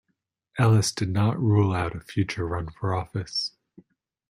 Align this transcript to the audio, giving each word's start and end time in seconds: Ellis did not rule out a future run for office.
Ellis 0.57 0.91
did 0.91 1.09
not 1.09 1.39
rule 1.39 1.75
out 1.75 1.95
a 1.95 1.99
future 1.99 2.47
run 2.47 2.69
for 2.71 2.95
office. 2.95 3.51